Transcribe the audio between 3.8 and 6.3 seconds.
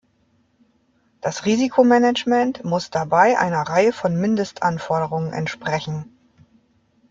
von Mindestanforderungen entsprechen.